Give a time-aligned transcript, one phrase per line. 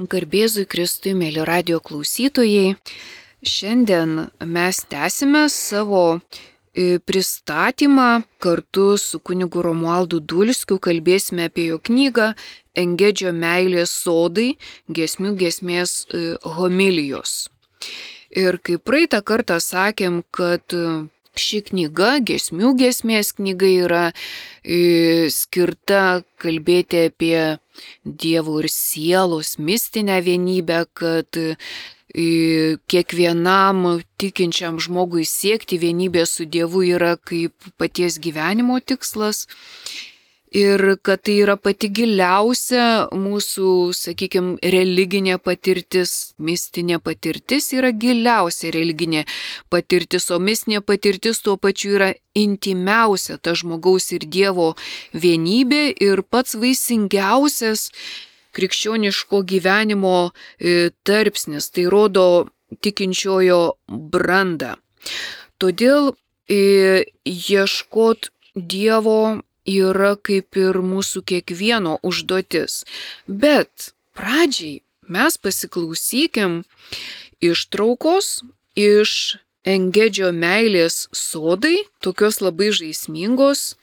[0.00, 2.78] Garbėzui Kristui, mėly radio klausytojai,
[3.44, 12.30] šiandien mes tęsime savo e, pristatymą kartu su kunigu Romualdu Dulskiu, kalbėsime apie jo knygą
[12.72, 14.54] Engedžio meilės sodai,
[14.88, 17.50] gesmių gesmės e, homilijos.
[18.32, 20.72] Ir kaip praeitą kartą sakėm, kad
[21.38, 24.04] ši knyga, gesmių gesmės knyga yra
[24.62, 27.38] e, skirta kalbėti apie
[28.04, 31.56] Dievo ir sielos mistinę vienybę, kad e,
[32.92, 39.46] kiekvienam tikinčiam žmogui siekti vienybės su Dievu yra kaip paties gyvenimo tikslas
[40.52, 49.24] ir kad tai yra pati giliausia mūsų, sakykime, religinė patirtis, mistinė patirtis yra giliausia religinė
[49.72, 54.74] patirtis, o mistinė patirtis tuo pačiu yra intimiausia ta žmogaus ir Dievo
[55.12, 57.88] vienybė ir pats vaisingiausias
[58.52, 61.70] krikščioniško gyvenimo e, tarpsnis.
[61.72, 62.26] Tai rodo
[62.84, 63.62] tikinčiojo
[64.12, 64.76] brandą.
[65.60, 66.12] Todėl
[66.48, 72.82] e, ieškot Dievo yra kaip ir mūsų kiekvieno užduotis.
[73.26, 76.62] Bet pradžiai mes pasiklausykim
[77.42, 78.42] ištraukos
[78.78, 83.76] iš Engedžio meilės sodai, tokios labai žaismingos,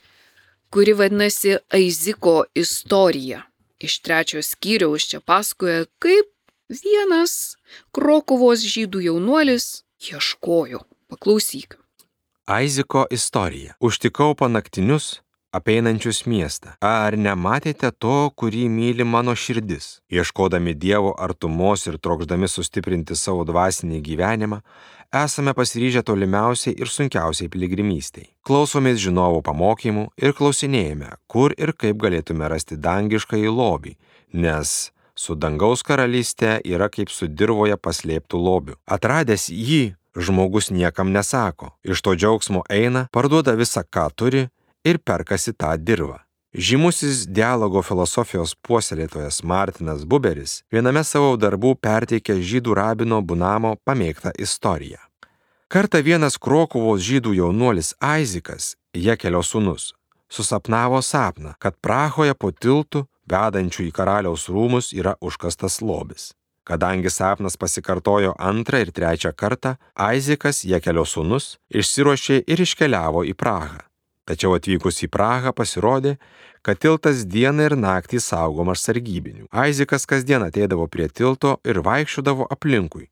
[0.75, 3.45] kuri vadinasi Aiziko istorija.
[3.80, 6.27] Iš trečios skyriaus čia pasakoja, kaip
[6.67, 7.55] vienas
[7.95, 10.83] Krokovos žydų jaunuolis ieškojo.
[11.08, 11.80] Paklausyk.
[12.45, 13.77] Aiziko istorija.
[13.80, 15.21] Užtikau panaktinius
[15.55, 16.75] apeinančius miestą.
[16.86, 20.00] Ar nematėte to, kurį myli mano širdis?
[20.11, 24.61] Ieškodami Dievo artumos ir trokšdami sustiprinti savo dvasinį gyvenimą,
[25.14, 28.30] esame pasiryžę tolimiausiai ir sunkiausiai piligrimystėj.
[28.45, 33.95] Klausomės žinovų pamokymų ir klausinėjame, kur ir kaip galėtume rasti dangišką į lobį,
[34.33, 38.77] nes su dangaus karalystė yra kaip su dirboje paslėptų lobių.
[38.86, 44.48] Atradęs jį, žmogus niekam nesako, iš to džiaugsmo eina, parduoda visą, ką turi
[44.86, 46.20] ir perkasi tą dirvą.
[46.50, 54.98] Žymusis dialogo filosofijos puoselėtojas Martinas Buberis viename savo darbų perteikė žydų rabino Bunamo pamėgtą istoriją.
[55.70, 59.92] Kartą vienas Krokuvos žydų jaunuolis Aizikas, Jekelio sūnus,
[60.26, 66.32] susapnavo sapną, kad Prahoje po tiltų, vedančių į karaliaus rūmus, yra užkastas lobis.
[66.66, 73.89] Kadangi sapnas pasikartojo antrą ir trečią kartą, Aizikas, Jekelio sūnus, išsiruošė ir iškeliavo į Prahą.
[74.30, 76.20] Tačiau atvykus į Prahą pasirodė,
[76.62, 79.48] kad tiltas dieną ir naktį saugomas sargybinių.
[79.50, 83.08] Aizikas kasdien ateidavo prie tilto ir vaikščiodavo aplinkui,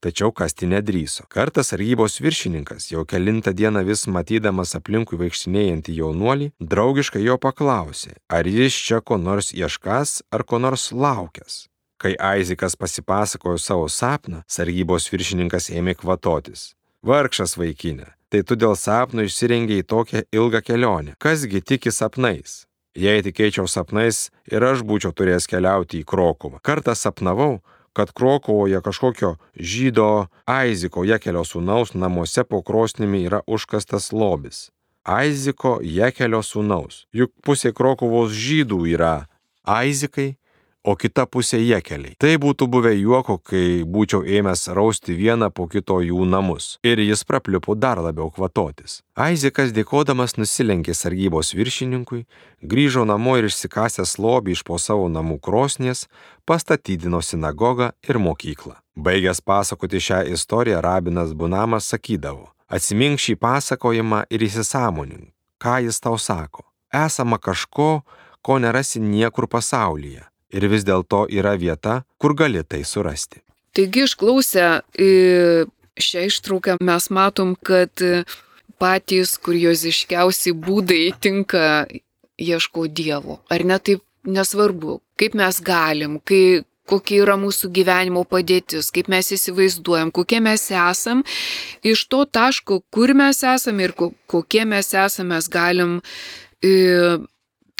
[0.00, 1.26] tačiau kasti nedryso.
[1.28, 8.48] Kartas sargybos viršininkas, jau kelintą dieną vis matydamas aplinkui vaikštinėjantį jaunuolį, draugiškai jo paklausė, ar
[8.48, 11.66] jis čia ko nors ieškas ar ko nors laukęs.
[12.00, 16.72] Kai Aizikas pasipasakojo savo sapną, sargybos viršininkas ėmė kvatotis.
[17.06, 21.16] Vargšas vaikinė, tai tu dėl sapno išsirengiai tokią ilgą kelionę.
[21.20, 22.62] Kasgi tiki sapnais?
[22.96, 26.60] Jei tikėčiau sapnais ir aš būčiau turėjęs keliauti į Krokovą.
[26.64, 27.60] Kartą sapnavau,
[27.92, 34.70] kad Krokovoje kažkokio žydo Aiziko Jekelio sūnaus namuose po krosnimi yra užkastas lobis.
[35.04, 37.06] Aiziko Jekelio sūnaus.
[37.12, 39.26] Juk pusė Krokovos žydų yra
[39.64, 40.36] Aizikai
[40.84, 42.16] o kita pusė jekeliai.
[42.18, 46.76] Tai būtų buvę juoko, kai būčiau ėmęs rausti vieną po kito jų namus.
[46.86, 49.00] Ir jis prapliupo dar labiau kvatotis.
[49.14, 52.24] Aizikas dėkodamas nusilenkė sargybos viršininkui,
[52.62, 56.08] grįžo namo ir išsikasęs lobį iš po savo namų krosnės,
[56.48, 58.78] pastatydino sinagogą ir mokyklą.
[58.96, 65.30] Baigęs pasakoti šią istoriją, rabinas Bunamas sakydavo, atsimink šį pasakojimą ir įsisamonink,
[65.62, 66.66] ką jis tau sako.
[66.92, 68.02] Esama kažko,
[68.44, 73.42] ko nerasi niekur pasaulyje ir vis dėlto yra vieta, kur gali tai surasti.
[73.72, 74.68] Taigi išklausę
[76.06, 78.02] šią ištrauką mes matom, kad
[78.82, 81.86] patys kurioziškiausi būdai tinka
[82.42, 83.38] ieško Dievo.
[83.52, 89.32] Ar ne taip nesvarbu, kaip mes galim, kai, kokia yra mūsų gyvenimo padėtis, kaip mes
[89.36, 91.22] įsivaizduojam, kokie mes esam,
[91.86, 96.00] iš to taško, kur mes esam ir kokie mes esam, mes galim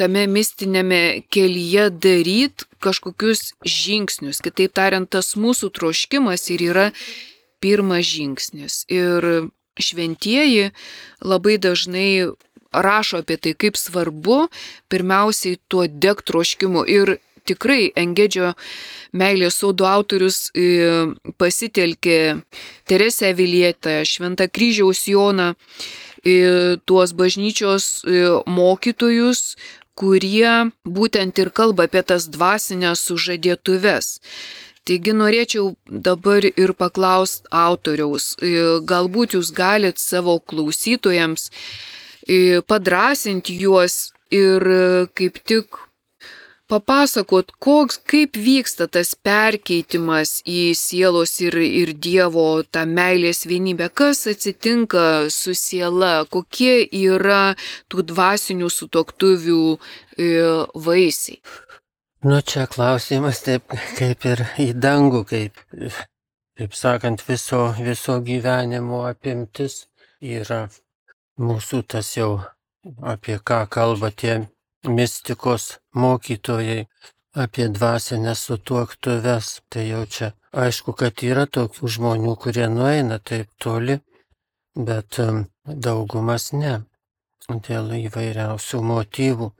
[0.01, 4.41] tame mistinėme kelyje daryti kažkokius žingsnius.
[4.45, 6.87] Kitaip tariant, tas mūsų troškimas ir yra
[7.63, 8.83] pirmas žingsnis.
[8.93, 9.51] Ir
[9.81, 10.71] šventieji
[11.25, 12.33] labai dažnai
[12.73, 14.47] rašo apie tai, kaip svarbu
[14.93, 16.85] pirmiausiai tuo deg troškimu.
[16.89, 17.19] Ir
[17.49, 18.53] tikrai Engedžio
[19.19, 22.19] meilės sodo autorius e, pasitelkė
[22.89, 25.53] Teresę Vilietą, Šventą kryžiaus Joną,
[26.87, 28.05] tuos bažnyčios
[28.47, 29.57] mokytojus,
[29.95, 34.19] kurie būtent ir kalba apie tas dvasinės sužadėtuves.
[34.89, 41.51] Taigi norėčiau dabar ir paklausti autoriaus, e, galbūt jūs galit savo klausytojams
[42.27, 44.83] e, padrasinti juos ir e,
[45.15, 45.79] kaip tik
[46.73, 54.25] papasakot, koks, kaip vyksta tas perkeitimas į sielos ir, ir Dievo tą meilės vienybę, kas
[54.33, 57.55] atsitinka su siela, kokie yra
[57.93, 60.31] tų dvasinių sutoktuvių e,
[60.87, 61.43] vaisiai.
[62.23, 65.63] Nu, čia klausimas taip kaip ir į dangų, kaip,
[66.59, 69.89] kaip sakant, viso, viso gyvenimo apimtis
[70.23, 70.69] yra.
[71.43, 72.37] Mūsų tas jau,
[73.03, 74.37] apie ką kalba tie
[74.89, 76.87] mistikos mokytojai
[77.45, 79.61] apie dvasinės sutuoktuves.
[79.71, 84.01] Tai jau čia aišku, kad yra tokių žmonių, kurie nueina taip toli,
[84.77, 85.21] bet
[85.65, 86.83] daugumas ne.
[87.49, 89.51] Dėl įvairiausių motyvų.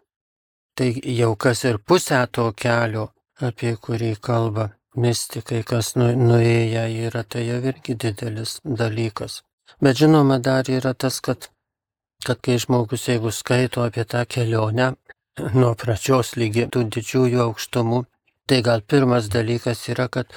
[0.79, 3.11] Tai jau kas ir pusę to kelio,
[3.41, 9.43] apie kurį kalba mystikai, kas nu, nuėję yra, tai jau irgi didelis dalykas.
[9.83, 11.49] Bet žinoma, dar yra tas, kad,
[12.25, 14.93] kad kai žmogus, jeigu skaito apie tą kelionę,
[15.41, 18.05] nuo pradžios lygi tų didžiųjų aukštumų,
[18.49, 20.33] tai gal pirmas dalykas yra, kad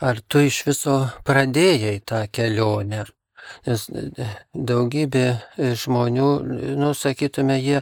[0.00, 0.98] ar tu iš viso
[1.28, 3.04] pradėjai tą kelionę.
[3.64, 3.86] Nes
[4.52, 6.30] daugybė žmonių,
[6.76, 7.80] nu, sakytume, jie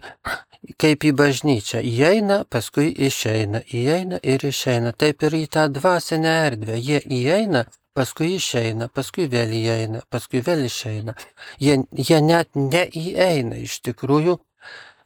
[0.79, 4.93] kaip į bažnyčią įeina, paskui išeina, įeina ir išeina.
[4.93, 6.79] Taip ir į tą dvasinę erdvę.
[6.79, 7.65] Jie įeina,
[7.99, 11.17] paskui išeina, paskui vėl įeina, paskui vėl išeina.
[11.62, 14.39] Jie, jie net neįeina iš tikrųjų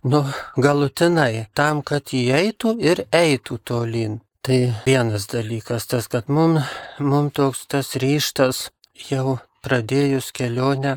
[0.02, 0.24] nu,
[0.56, 4.20] galutinai, tam, kad įeitų ir eitų tolin.
[4.40, 6.64] Tai vienas dalykas, tas, kad mums
[6.98, 8.70] mum toks tas ryštas
[9.10, 10.96] jau pradėjus kelionę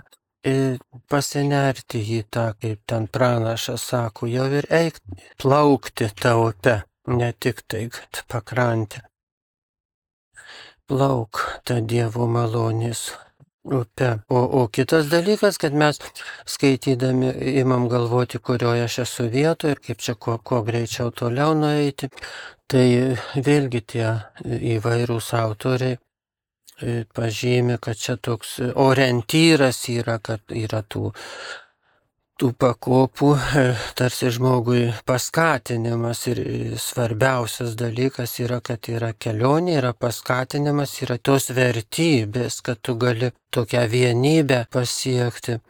[1.11, 4.99] pasinerti į tą, kaip ten pranašas sako, jau ir eik
[5.39, 9.03] plaukti tą upę, ne tik tai, kad pakrantę.
[10.87, 13.11] Plauk tą Dievo malonės
[13.63, 14.19] upe.
[14.29, 15.99] O, o kitas dalykas, kad mes
[16.45, 17.31] skaitydami
[17.63, 22.09] imam galvoti, kurioje aš esu vietoje ir kaip čia kuo, kuo greičiau toliau nueiti.
[22.67, 22.85] Tai
[23.35, 24.07] vėlgi tie
[24.75, 31.11] įvairūs autoriai e, pažymi, kad čia toks orientyras yra, kad yra tų
[32.39, 33.29] tų pakopų
[33.99, 36.41] tarsi žmogui paskatinimas ir
[36.81, 43.85] svarbiausias dalykas yra, kad yra kelionė, yra paskatinimas, yra tos vertybės, kad tu gali tokią
[43.91, 45.61] vienybę pasiekti e,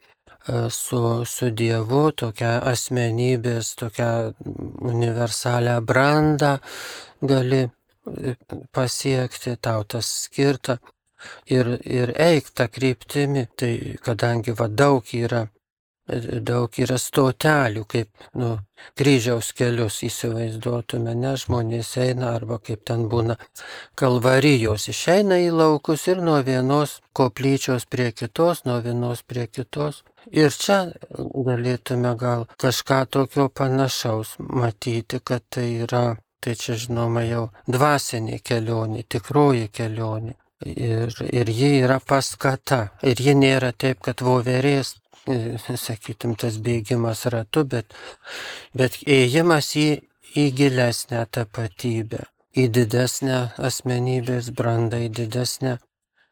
[0.71, 4.09] su, su Dievu, tokią asmenybės, tokią
[4.93, 6.57] universalią brandą
[7.21, 8.35] gali e,
[8.71, 10.79] pasiekti, tau tas skirta.
[11.47, 13.73] Ir, ir eik tą kryptimį, tai
[14.03, 15.45] kadangi va daug yra
[16.07, 18.57] daug yra stotelių, kaip nu,
[18.99, 23.37] kryžiaus kelius įsivaizduotume, ne žmonės eina arba kaip ten būna
[23.95, 30.03] kalvarijos, išeina į laukus ir nuo vienos koplyčios prie kitos, nuo vienos prie kitos.
[30.31, 37.49] Ir čia galėtume gal kažką tokio panašaus matyti, kad tai yra, tai čia žinoma jau
[37.67, 40.35] dvasinė kelionė, tikroji kelionė.
[40.63, 42.93] Ir, ir ji yra paskata.
[43.03, 44.93] Ir ji nėra taip, kad voverės
[45.27, 47.93] sakytum, tas bėgimas ratu, bet,
[48.75, 50.01] bet ėjimas į,
[50.35, 52.25] į gilesnę tapatybę,
[52.55, 55.77] į didesnę asmenybės brandą, į didesnę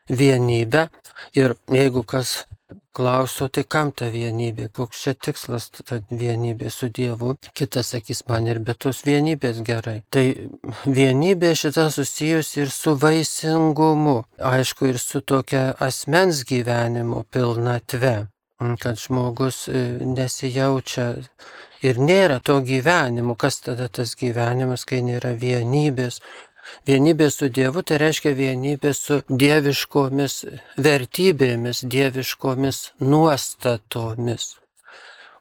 [0.09, 0.89] vienybę.
[1.37, 2.45] Ir jeigu kas
[2.93, 8.47] klausiu, tai kam ta vienybė, koks čia tikslas ta vienybė su Dievu, kitas sakys man
[8.47, 10.01] ir be tos vienybės gerai.
[10.11, 10.25] Tai
[10.85, 14.17] vienybė šita susijusi ir su vaisingumu,
[14.51, 18.15] aišku, ir su tokia asmens gyvenimo pilnatve
[18.79, 21.07] kad žmogus e, nesijaučia
[21.81, 23.35] ir nėra to gyvenimo.
[23.35, 26.21] Kas tada tas gyvenimas, kai nėra vienybės?
[26.87, 30.35] Vienybė su Dievu tai reiškia vienybė su dieviškomis
[30.77, 34.45] vertybėmis, dieviškomis nuostatomis.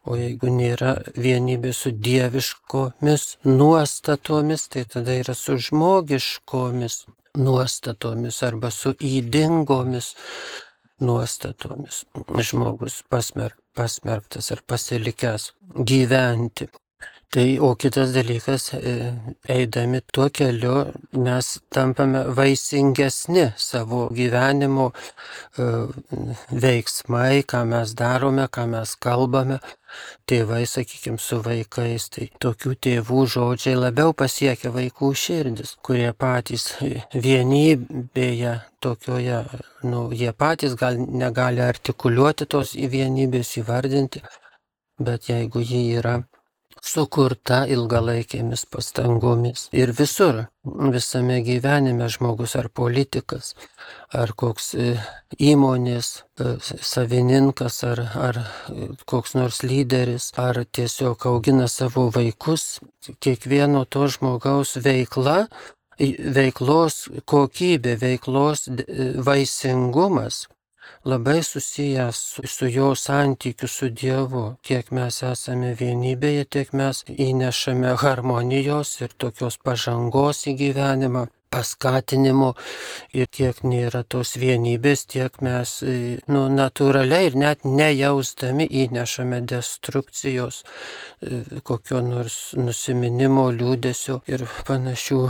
[0.08, 7.02] O jeigu nėra vienybė su dieviškomis nuostatomis, tai tada yra su žmogiškomis
[7.38, 10.14] nuostatomis arba su įdingomis
[11.00, 12.04] nuostatomis
[12.48, 15.52] žmogus pasmer, pasmerktas ar pasilikęs
[15.86, 16.68] gyventi.
[17.30, 19.14] Tai o kitas dalykas, e,
[19.54, 20.78] eidami tuo keliu,
[21.14, 25.66] mes tampame vaisingesni savo gyvenimo e,
[26.64, 29.60] veiksmai, ką mes darome, ką mes kalbame.
[30.26, 36.66] Tėvai, sakykime, su vaikais, tai tokių tėvų žodžiai labiau pasiekia vaikų širdis, kurie patys
[37.14, 39.44] vienybėje tokioje,
[39.86, 44.26] nu, jie patys gal negali artikuliuoti tos vienybės įvardinti,
[44.98, 46.18] bet jeigu ji yra
[46.84, 49.68] sukurta ilgalaikėmis pastangomis.
[49.76, 53.54] Ir visur, visame gyvenime žmogus ar politikas,
[54.12, 54.92] ar koks e,
[55.38, 58.40] įmonės e, savininkas, ar, ar
[59.10, 62.80] koks nors lyderis, ar tiesiog augina savo vaikus,
[63.20, 65.44] kiekvieno to žmogaus veikla
[66.00, 68.68] veiklos kokybė, veiklos
[69.26, 70.46] vaisingumas
[71.04, 74.44] labai susijęs su, su jo santykiu su Dievu.
[74.66, 82.52] Kiek mes esame vienybėje, tiek mes įnešame harmonijos ir tokios pažangos į gyvenimą paskatinimo
[83.20, 85.94] ir kiek nėra tos vienybės, tiek mes e,
[86.30, 95.20] nu, natūraliai ir net nejaustami įnešame destrukcijos, e, kokio nors nusiminimo, liūdėsio ir panašių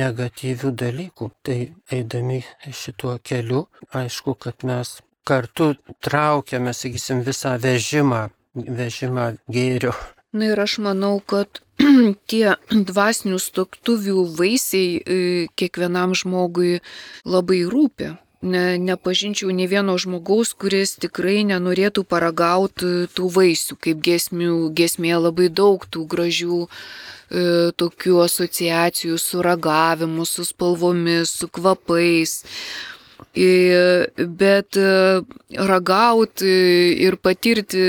[0.00, 1.30] negatyvių dalykų.
[1.46, 1.58] Tai
[1.92, 2.40] eidami
[2.72, 4.96] šituo keliu, aišku, kad mes
[5.26, 9.94] kartu traukiame, sakysim, visą vežimą, vežimą gėrio.
[10.36, 11.62] Na ir aš manau, kad
[12.30, 15.18] tie dvasinių stoktuvių vaisiai e,
[15.58, 16.80] kiekvienam žmogui
[17.24, 18.14] labai rūpi.
[18.46, 25.48] Ne, nepažinčiau ne vieno žmogaus, kuris tikrai nenorėtų paragauti tų vaisių, kaip gesmių, gesmė labai
[25.48, 26.68] daug tų gražių e,
[27.80, 32.42] tokių asociacijų su ragavimu, su spalvomis, su kvapais.
[34.16, 34.88] Bet e,
[35.68, 36.52] ragauti
[37.04, 37.82] ir patirti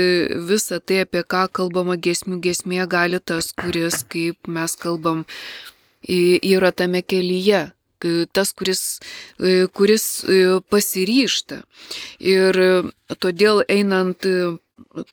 [0.48, 5.24] visą tai, apie ką kalbama gesmių gesmė, gali tas, kuris, kaip mes kalbam,
[6.08, 7.66] yra tame kelyje,
[8.32, 8.82] tas, kuris,
[9.40, 11.62] e, kuris e, pasiryšta.
[12.20, 12.60] Ir
[13.20, 14.24] todėl einant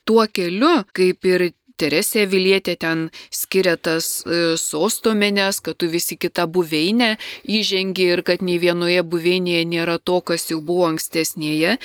[0.04, 6.46] tuo keliu, kaip ir Teresė Vilietė ten skiria tas e, sostomenės, kad tu visi kitą
[6.48, 11.76] buveinę įžengi ir kad nei vienoje buveinėje nėra to, kas jau buvo ankstesnėje.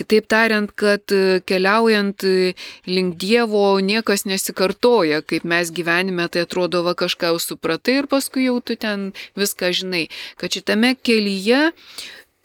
[0.00, 2.54] Kitaip tariant, kad e, keliaujant e,
[2.88, 8.48] link Dievo niekas nesikartoja, kaip mes gyvenime, tai atrodo va kažką jau supratai ir paskui
[8.48, 10.06] jau tu ten viską žinai.
[10.40, 11.70] Kad šitame kelyje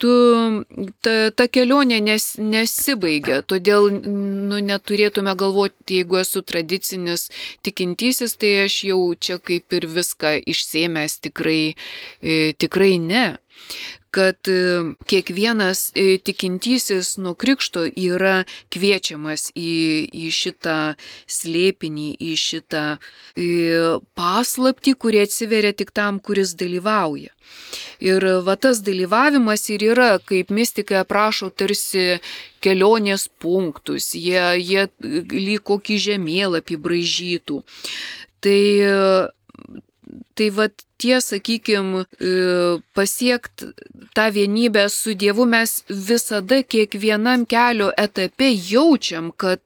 [0.01, 0.13] tu,
[1.06, 7.27] ta, ta kelionė nes, nesibaigia, todėl nu, neturėtume galvoti, jeigu esu tradicinis
[7.68, 11.62] tikintysis, tai aš jau čia kaip ir viską išsėmęs tikrai,
[12.24, 13.25] e, tikrai ne
[14.12, 19.74] kad e, kiekvienas e, tikintysis nuo krikšto yra kviečiamas į,
[20.10, 20.78] į šitą
[21.30, 22.86] slėpinį, į šitą
[23.38, 23.84] į e,
[24.18, 27.34] paslapti, kurie atsiveria tik tam, kuris dalyvauja.
[28.01, 32.20] Ir va tas dalyvavimas ir yra, kaip mystikai aprašo, tarsi
[32.66, 37.63] kelionės punktus, jie, jie lyg kokį žemėlapį bražytų.
[38.39, 38.62] Tai
[40.34, 42.06] Tai vad tie, sakykime,
[42.94, 43.70] pasiekti
[44.16, 49.62] tą vienybę su Dievu mes visada kiekvienam kelio etape jaučiam, kad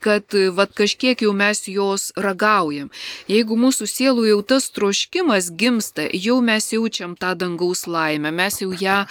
[0.00, 2.90] kad vat, kažkiek jau mes jos ragaujam.
[3.30, 8.70] Jeigu mūsų sielų jau tas troškimas gimsta, jau mes jaučiam tą dangaus laimę, mes jau
[8.72, 9.02] ją,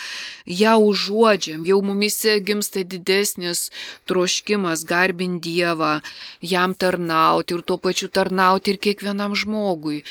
[0.46, 3.69] ją užuodžiam, jau mumise gimsta didesnis
[4.10, 6.00] troškimas garbinti Dievą,
[6.41, 10.01] jam tarnauti ir tuo pačiu tarnauti ir kiekvienam žmogui.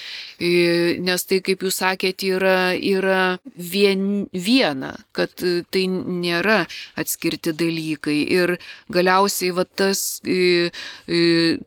[1.05, 6.61] Nes tai, kaip jūs sakėte, yra, yra vien, viena, kad tai nėra
[6.99, 8.19] atskirti dalykai.
[8.39, 8.57] Ir
[8.93, 10.21] galiausiai va tas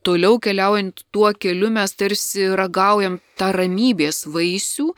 [0.05, 4.91] toliau keliaujant tuo keliu mes tarsi ragaujam tą ramybės vaisių.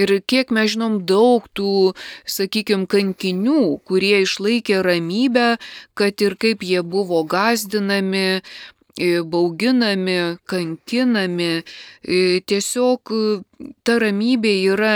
[0.00, 1.92] Ir kiek mes žinom daug tų,
[2.24, 5.54] sakykime, kankinių, kurie išlaikė ramybę,
[5.98, 8.42] kad ir kaip jie buvo gazdinami,
[9.00, 10.18] bauginami,
[10.50, 11.52] kankinami,
[12.46, 13.14] tiesiog
[13.84, 14.94] ta ramybė yra,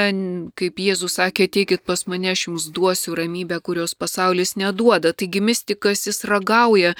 [0.58, 5.12] kaip Jėzus sakė, ateikit pas mane, aš jums duosiu ramybę, kurios pasaulis neduoda.
[5.16, 6.94] Taigi mystikas jis ragauja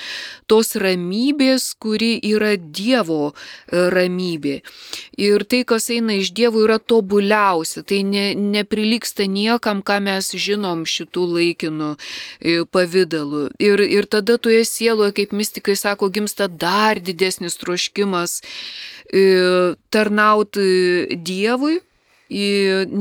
[0.51, 4.57] tos ramybės, kuri yra Dievo e, ramybė.
[5.21, 7.85] Ir tai, kas eina iš Dievo, yra tobuliausia.
[7.87, 13.47] Tai ne, neprilyksta niekam, ką mes žinom šitų laikinų e, pavydalų.
[13.63, 18.41] Ir, ir tada toje sieloje, kaip mystikai sako, gimsta dar didesnis troškimas
[19.95, 21.79] tarnauti Dievui,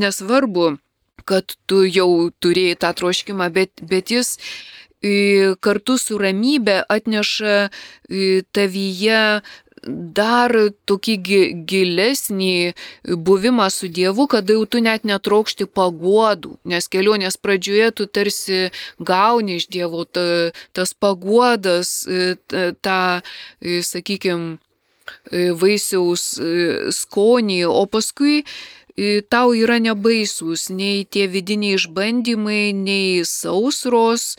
[0.03, 0.77] nesvarbu,
[1.25, 4.37] kad tu jau turėjai tą troškimą, bet, bet jis
[5.63, 7.55] kartu su ramybė atneša
[8.55, 9.23] tavyje
[9.87, 10.53] dar
[10.87, 11.15] tokį
[11.67, 12.73] gilesnį
[13.27, 18.69] buvimą su Dievu, kada jau tu net netraukšti paguodų, nes kelionės pradžioje tu tarsi
[18.99, 22.05] gauni iš Dievo ta, tas paguodas,
[22.47, 23.01] tą,
[23.61, 24.57] e, sakykime,
[25.31, 28.43] vaisiaus e, skonį, o paskui
[29.29, 34.35] tau yra nebaisus nei tie vidiniai išbandymai, nei sausros,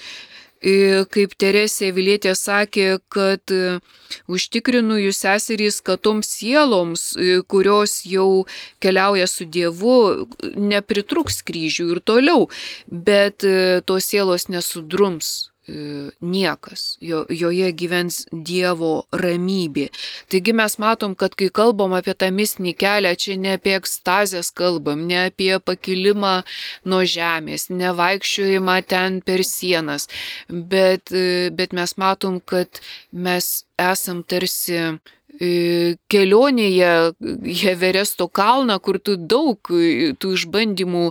[1.13, 3.53] kaip Teresė Vilietė sakė, kad
[4.31, 7.03] užtikrinu jūs seserys, kad toms sieloms,
[7.51, 8.47] kurios jau
[8.81, 12.47] keliauja su Dievu, nepritruks kryžių ir toliau,
[12.87, 13.45] bet
[13.85, 15.51] tos sielos nesudrums.
[15.51, 19.89] E, niekas, jo, joje gyvens Dievo ramybė.
[20.29, 25.07] Taigi mes matom, kad kai kalbam apie tą mistinį kelią, čia ne apie ekstazės kalbam,
[25.09, 26.35] ne apie pakilimą
[26.85, 30.09] nuo žemės, ne vaikščiojimą ten per sienas,
[30.49, 34.99] bet, e, bet mes matom, kad mes esam tarsi
[35.41, 36.91] kelionėje
[37.51, 41.07] į Everesto kalną, kur tu daug tų išbandymų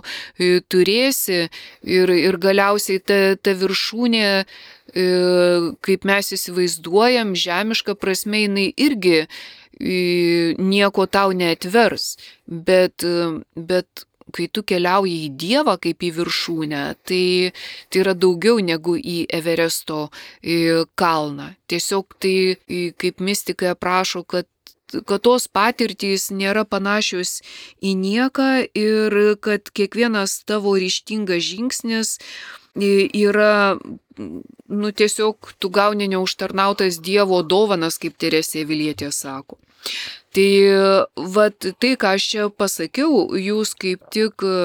[0.72, 1.48] turėsi
[1.82, 4.30] ir, ir galiausiai ta, ta viršūnė,
[5.84, 9.26] kaip mes įsivaizduojam, žemiška prasme, jinai irgi
[9.80, 12.16] nieko tau neatvers,
[12.46, 13.04] bet,
[13.56, 17.52] bet kai tu keliauji į Dievą kaip į viršūnę, tai,
[17.88, 20.08] tai yra daugiau negu į Everesto
[20.98, 21.52] kalną.
[21.70, 22.36] Tiesiog tai,
[22.98, 24.50] kaip mystikai aprašo, kad
[24.94, 27.40] kad tos patirtys nėra panašios
[27.82, 32.12] į nieką ir kad kiekvienas tavo ryštingas žingsnis
[32.76, 33.78] yra,
[34.68, 39.58] nu tiesiog tu gauni neužtarnautas Dievo dovanas, kaip Teresė Vilietė sako.
[40.34, 40.50] Tai
[41.36, 44.56] vat, tai, ką aš čia pasakiau, jūs kaip tik e,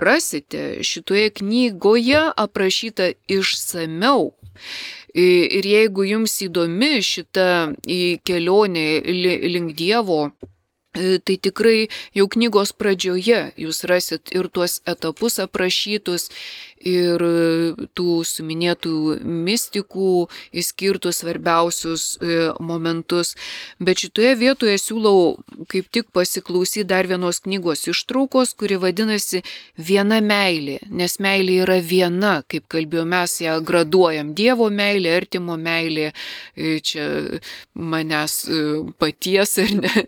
[0.00, 4.32] rasite šitoje knygoje aprašyta išsameu.
[5.16, 7.46] Ir jeigu jums įdomi šita
[8.28, 8.86] kelionė
[9.48, 10.30] link Dievo,
[10.92, 16.28] e, tai tikrai jau knygos pradžioje jūs rasit ir tuos etapus aprašytus,
[16.80, 18.92] ir e, tų suminėtų
[19.24, 20.10] mystikų
[20.56, 23.34] įskirtus svarbiausius e, momentus.
[23.80, 25.36] Bet šitoje vietoje siūlau
[25.72, 29.42] kaip tik pasiklausyti dar vienos knygos ištraukos, kuri vadinasi
[29.76, 34.32] Viena meilė, nes meilė yra viena, kaip kalbėjome, mes ją graduojam.
[34.36, 36.12] Dievo meilė, artimo meilė,
[36.56, 37.08] e, čia
[37.74, 38.38] manęs
[39.00, 40.06] paties ar ne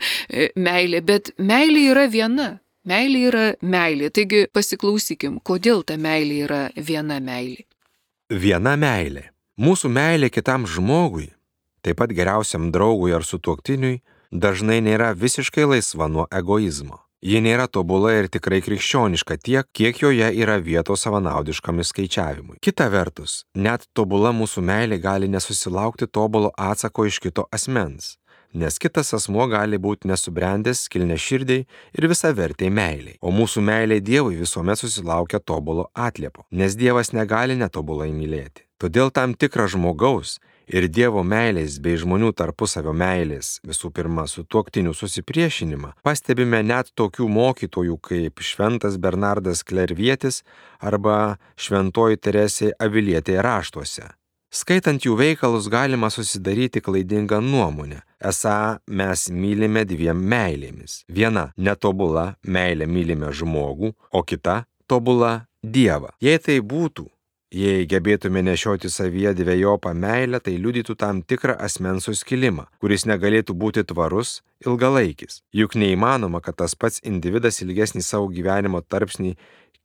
[0.56, 2.48] meilė, bet meilė yra viena.
[2.88, 4.09] Meilė yra meilė.
[4.14, 7.66] Taigi pasiklausykim, kodėl ta meilė yra viena meilė.
[8.33, 9.26] Viena meilė.
[9.61, 11.27] Mūsų meilė kitam žmogui,
[11.85, 13.98] taip pat geriausiam draugui ar sutuoktiniui,
[14.33, 17.03] dažnai nėra visiškai laisva nuo egoizmo.
[17.20, 22.61] Ji nėra tobula ir tikrai krikščioniška tiek, kiek joje yra vietos savanaudiškam įskaičiavimui.
[22.62, 28.14] Kita vertus, net tobula mūsų meilė gali nesusilaukti tobulo atsako iš kito asmens
[28.54, 31.66] nes kitas asmuo gali būti nesubrendęs, kilne širdiai
[31.98, 33.18] ir visa vertė meiliai.
[33.20, 38.64] O mūsų meilė Dievui visuomet susilaukia tobulo atliepo, nes Dievas negali netobulai mylėti.
[38.78, 44.92] Todėl tam tikrą žmogaus ir Dievo meilės bei žmonių tarpusavio meilės, visų pirma, su tuoktiniu
[44.94, 50.42] susipriešinimą, pastebime net tokių mokytojų kaip Šventas Bernardas Klervietis
[50.78, 54.12] arba Šventoji Teresė Avilietė raštuose.
[54.48, 61.02] Skaitant jų veikalus galima susidaryti klaidingą nuomonę, esą mes mylime dviem meilėmis.
[61.04, 66.14] Viena netobula meilė mylime žmogų, o kita tobula Dievą.
[66.24, 67.04] Jei tai būtų,
[67.52, 73.84] jei gebėtume nešioti savyje dviejopą meilę, tai liudytų tam tikrą asmens suskilimą, kuris negalėtų būti
[73.84, 75.42] tvarus, ilgalaikis.
[75.52, 79.34] Juk neįmanoma, kad tas pats individas ilgesnį savo gyvenimo tarpsnį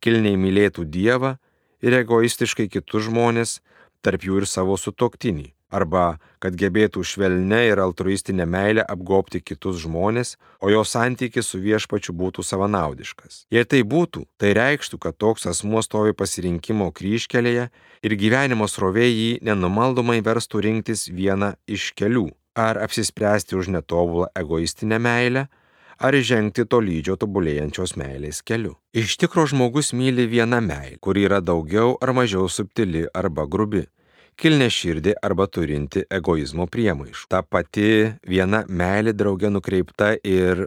[0.00, 1.36] kilniai mylėtų Dievą
[1.84, 3.58] ir egoistiškai kitus žmonės,
[4.04, 10.34] tarp jų ir savo sutoktinį, arba kad gebėtų švelnę ir altruistinę meilę apgopti kitus žmonės,
[10.62, 13.44] o jo santykis su viešpačiu būtų savanaudiškas.
[13.54, 17.68] Jei tai būtų, tai reikštų, kad toks asmuo stovi pasirinkimo kryškelėje
[18.04, 22.28] ir gyvenimo srovė jį nenumaldomai verstų rinktis vieną iš kelių-
[22.68, 25.48] ar apsispręsti už netobulą egoistinę meilę,
[26.04, 28.74] ar žengti tolydžio tobulėjančios meilės keliu.
[28.92, 33.86] Iš tikro žmogus myli vieną meilę, kuri yra daugiau ar mažiau subtili arba grubi
[34.40, 37.28] kilnę širdį arba turinti egoizmo priemaišų.
[37.30, 40.66] Ta pati viena meilė draugė nukreipta ir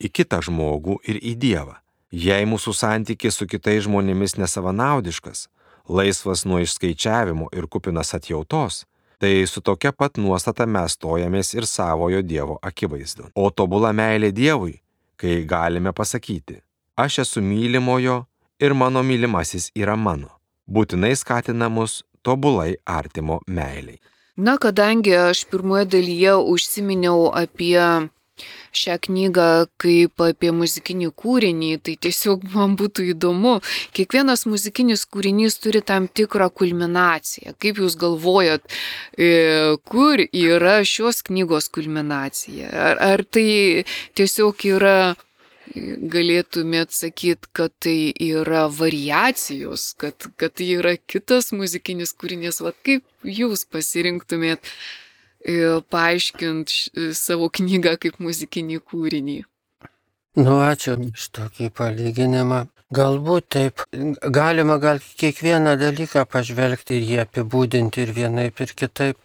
[0.00, 1.78] į kitą žmogų ir į Dievą.
[2.10, 5.46] Jei mūsų santykis su kitais žmonėmis nesavanaudiškas,
[5.88, 8.84] laisvas nuo išskaičiavimo ir kupinas atjautos,
[9.20, 13.28] tai su tokia pat nuostata mes stojamės ir savojo Dievo akivaizdu.
[13.36, 14.78] O tobula meilė Dievui,
[15.20, 16.56] kai galime pasakyti,
[16.96, 18.22] aš esu mylimojo
[18.60, 20.30] ir mano mylimasis yra mano,
[20.64, 24.00] būtinai skatina mus tobulai artimo meiliai.
[24.36, 27.76] Na, kadangi aš pirmoje dalyje užsiminiau apie
[28.76, 29.48] šią knygą
[29.80, 33.58] kaip apie muzikinį kūrinį, tai tiesiog man būtų įdomu.
[33.96, 37.56] Kiekvienas muzikinis kūrinys turi tam tikrą kulminaciją.
[37.60, 38.62] Kaip Jūs galvojat,
[39.16, 42.70] e, kur yra šios knygos kulminacija?
[42.70, 43.84] Ar, ar tai
[44.18, 45.16] tiesiog yra
[45.74, 53.04] galėtumėt sakyti, kad tai yra variacijos, kad, kad tai yra kitas muzikinis kūrinys, va kaip
[53.22, 54.72] jūs pasirinktumėt
[55.90, 56.74] paaiškint
[57.16, 59.38] savo knygą kaip muzikinį kūrinį.
[60.38, 62.60] Nu, ačiū iš tokį palyginimą.
[62.94, 63.82] Galbūt taip,
[64.34, 69.18] galima gal kiekvieną dalyką pažvelgti ir jį apibūdinti ir vienaip ir kitaip.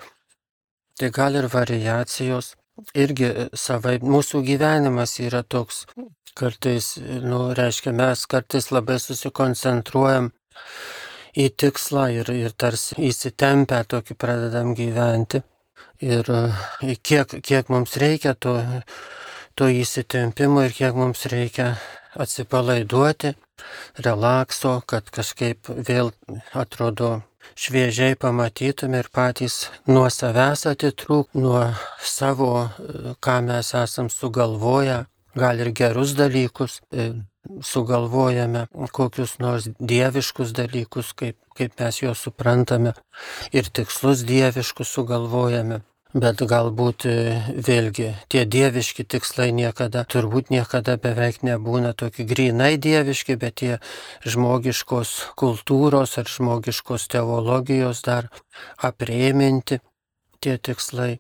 [0.98, 2.56] Tai gal ir variacijos.
[2.94, 5.86] Irgi savai, mūsų gyvenimas yra toks,
[6.36, 10.32] kartais, nu, reiškia, mes kartais labai susikoncentruojam
[11.40, 15.42] į tikslą ir, ir tarsi įsitempę tokį pradedam gyventi.
[16.04, 16.28] Ir
[17.04, 18.58] kiek, kiek mums reikia to,
[19.56, 21.76] to įsitempimo ir kiek mums reikia
[22.20, 23.36] atsipalaiduoti,
[24.04, 26.12] relakso, kad kažkaip vėl
[26.54, 27.22] atrodo
[27.56, 31.62] šviežiai pamatytume ir patys nuo savęs atitrūk, nuo
[32.04, 32.70] savo,
[33.24, 35.06] ką mes esam sugalvoję,
[35.36, 37.12] gal ir gerus dalykus e,
[37.64, 42.96] sugalvojame, kokius nors dieviškus dalykus, kaip, kaip mes juos suprantame
[43.54, 45.82] ir tikslus dieviškus sugalvojame.
[46.16, 47.14] Bet galbūt e,
[47.60, 53.74] vėlgi tie dieviški tikslai niekada, turbūt niekada beveik nebūna tokie grinai dieviški, bet tie
[54.24, 58.30] žmogiškos kultūros ar žmogiškos teologijos dar
[58.80, 59.82] aprėminti
[60.40, 61.18] tie tikslai.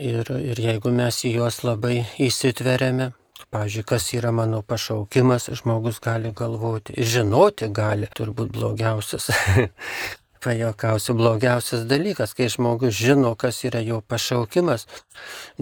[0.00, 3.12] Ir, ir jeigu mes į juos labai įsitveriame,
[3.54, 9.28] Pavyzdžiui, kas yra mano pašaukimas, žmogus gali galvoti, žinoti gali, turbūt blogiausias
[10.44, 14.88] pajokausiu, blogiausias dalykas, kai žmogus žino, kas yra jo pašaukimas,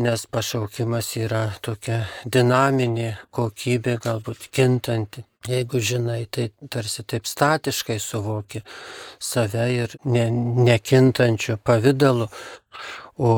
[0.01, 5.27] nes pašaukimas yra tokia dinaminė kokybė, galbūt kintanti.
[5.53, 8.63] Jeigu žinai, tai tarsi taip statiškai suvoki
[9.19, 10.29] save ir ne,
[10.71, 12.29] nekintančių pavydalų,
[13.19, 13.33] o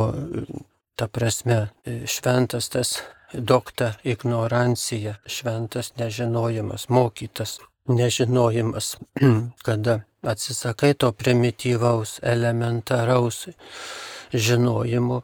[1.00, 1.62] ta prasme
[2.06, 2.98] šventas tas
[3.38, 8.96] dokta ignorancija, šventas nežinojimas, mokytas nežinojimas,
[9.66, 13.46] kada atsisakai to primityvaus, elementaraus
[14.32, 15.22] žinojimo,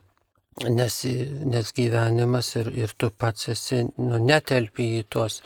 [0.68, 0.96] nes,
[1.44, 5.40] nes gyvenimas ir, ir tu pats esi, nu, netelpi į tuos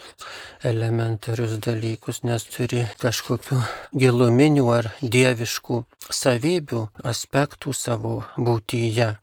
[0.66, 3.61] elementarius dalykus, nes turi kažkokių
[4.05, 9.14] giluminių ar dieviškų savybių, aspektų savo būtyje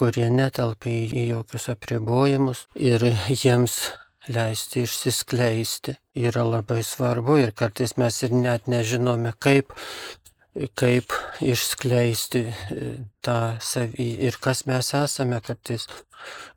[0.00, 3.82] kurie netelpa į jokius apribojimus ir jiems
[4.28, 9.72] leisti išsiskleisti yra labai svarbu ir kartais mes ir net nežinome, kaip,
[10.80, 11.12] kaip
[11.44, 12.90] išskleisti e,
[13.24, 15.88] tą savį ir kas mes esame, kartais.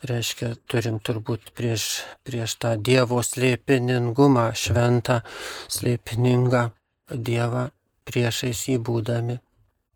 [0.04, 5.22] Reiškia, turim turbūt prieš, prieš tą Dievo slėpiningumą, šventą
[5.72, 6.66] slėpiningą
[7.16, 7.70] Dievą
[8.04, 9.40] priešais įbūdami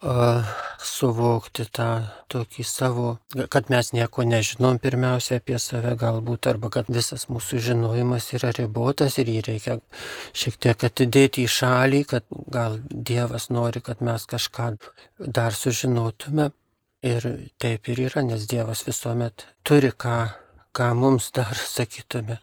[0.02, 1.90] suvokti tą
[2.30, 3.18] tokį savo,
[3.50, 9.18] kad mes nieko nežinom pirmiausia apie save galbūt, arba kad visas mūsų žinojimas yra ribotas
[9.18, 9.80] ir jį reikia
[10.38, 14.76] šiek tiek atidėti į šalį, kad gal Dievas nori, kad mes kažką
[15.20, 16.52] dar sužinotume.
[17.06, 17.24] Ir
[17.62, 20.18] taip ir yra, nes Dievas visuomet turi ką,
[20.74, 22.40] ką mums dar sakytume,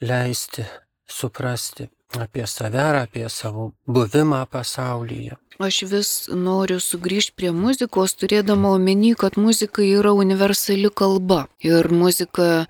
[0.00, 0.66] leisti,
[1.10, 5.36] suprasti apie save, apie savo buvimą pasaulyje.
[5.58, 11.40] Aš vis noriu sugrįžti prie muzikos, turėdama omeny, kad muzika yra universali kalba.
[11.66, 12.68] Ir muzika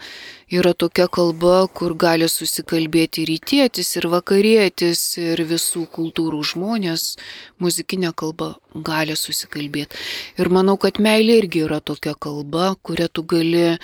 [0.49, 7.19] yra tokia kalba, kur gali susikalbėti rytietis, ir vakarietis, ir visų kultūrų žmonės
[7.61, 10.01] muzikinė kalba gali susikalbėti.
[10.41, 13.75] Ir manau, kad meilė irgi yra tokia kalba, kurią tu gali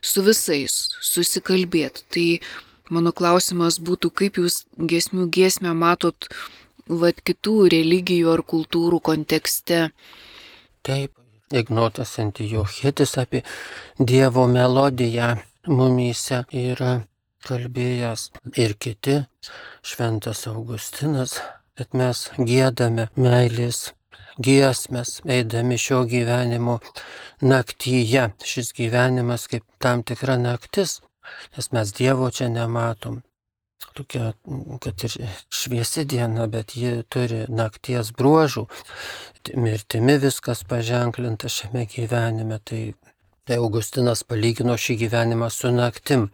[0.00, 2.08] su visais susikalbėti.
[2.08, 2.28] Tai
[2.90, 6.28] mano klausimas būtų, kaip jūs gesmių giesmę matot
[6.88, 9.88] vat, kitų religijų ar kultūrų kontekste.
[10.84, 11.12] Taip,
[11.54, 13.42] Ignotas Antijochėtis apie
[13.98, 15.34] Dievo melodiją
[15.68, 17.04] mumyse yra
[17.44, 19.18] kalbėjęs ir kiti,
[19.84, 21.36] Šventas Augustinas,
[21.76, 23.92] kad mes gėdame meilės
[24.40, 26.78] giesmės, eidami šio gyvenimo
[27.44, 28.30] naktyje.
[28.44, 31.00] Šis gyvenimas kaip tam tikra naktis,
[31.56, 33.22] nes mes Dievo čia nematom
[33.94, 34.32] tokia,
[34.82, 35.14] kad ir
[35.52, 38.66] šviesi diena, bet ji turi nakties bruožų,
[39.60, 42.58] mirtimi viskas paženklinta šiame gyvenime.
[42.64, 42.82] Tai,
[43.44, 46.28] tai Augustinas palygino šį gyvenimą su naktim.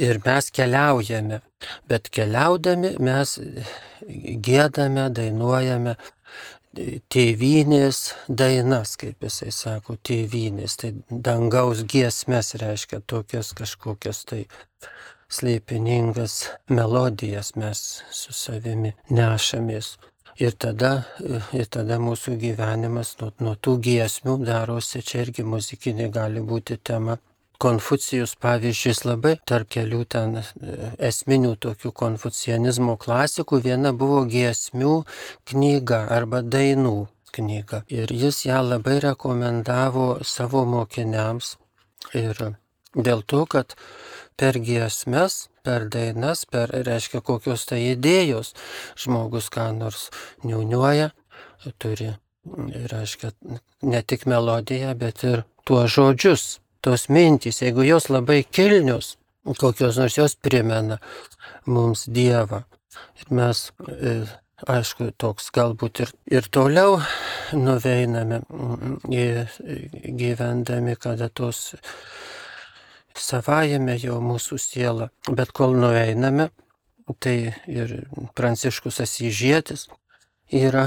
[0.00, 1.42] Ir mes keliaujame,
[1.90, 3.36] bet keliaudami mes
[4.48, 5.96] gėdame, dainuojame
[6.72, 14.46] tėvynės dainas, kaip jisai sako, tėvynės, tai dangaus giesmės reiškia tokias kažkokias tai
[15.32, 19.96] slėpiningas melodijas mes su savimi nešamės.
[20.40, 21.04] Ir tada,
[21.52, 27.18] ir tada mūsų gyvenimas nuo, nuo tų giesmių darosi, čia irgi muzikinė gali būti tema,
[27.62, 30.44] Konfucijus pavyzdžiais labai tarp kelių ten e,
[31.08, 34.96] esminių tokių konfucianizmo klasikų viena buvo giesmių
[35.50, 36.96] knyga arba dainų
[37.32, 37.84] knyga.
[37.88, 41.56] Ir jis ją labai rekomendavo savo mokiniams.
[42.18, 42.38] Ir
[42.94, 43.76] dėl to, kad
[44.36, 48.52] per giesmes, per dainas, per, reiškia, kokios tai idėjos
[48.98, 50.08] žmogus ką nors
[50.42, 51.12] niuniuoja,
[51.78, 52.10] turi,
[52.92, 53.32] reiškia,
[53.86, 59.16] ne tik melodiją, bet ir tuos žodžius, tos mintys, jeigu jos labai kilnius,
[59.58, 60.98] kokios nors jos primena
[61.66, 62.62] mums Dievą.
[63.22, 64.14] Ir mes e,
[64.68, 66.98] aišku, toks galbūt ir, ir toliau
[67.52, 68.42] nuveiname
[70.22, 71.72] gyvendami, kada tos
[73.18, 76.50] savajame jau mūsų siela, bet kol nueiname,
[77.20, 77.96] tai ir
[78.36, 79.88] Pranciškus Asyžėtis
[80.52, 80.86] yra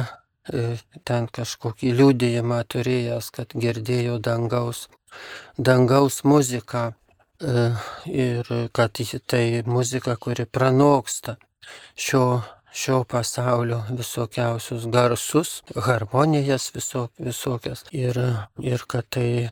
[0.49, 4.87] e, ten kažkokį liūdėjimą turėjęs, kad girdėjo dangaus,
[5.57, 7.69] dangaus muziką e,
[8.05, 11.37] ir kad tai muzika, kuri pranoksta
[11.95, 12.41] šio
[12.75, 17.85] šio pasaulio visokiausius garsus, harmonijas visok, visokias.
[17.91, 18.19] Ir,
[18.59, 19.49] ir kad tai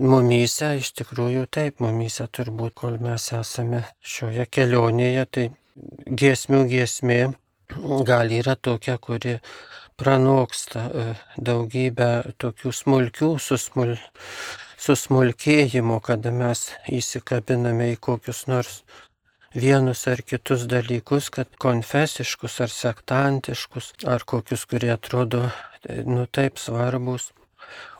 [0.00, 3.84] mumyse, iš tikrųjų taip, mumyse turbūt, kol mes esame
[4.14, 5.46] šioje kelionėje, tai
[6.22, 7.20] giesmių giesmė
[8.10, 9.38] gal yra tokia, kuri
[10.00, 12.10] pranoksta e, daugybę
[12.42, 13.96] tokių smulkių susmul,
[14.80, 18.82] susmulkėjimų, kada mes įsikabiname į kokius nors
[19.54, 25.44] vienus ar kitus dalykus, kad konfesiškus ar sektantiškus, ar kokius, kurie atrodo,
[26.06, 27.30] nu taip svarbus.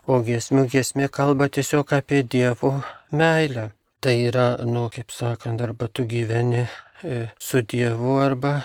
[0.07, 2.81] O giesmių giesmė kalba tiesiog apie Dievo
[3.15, 3.71] meilę.
[4.03, 8.57] Tai yra, nu, kaip sakant, arba tu gyveni e, su Dievu, arba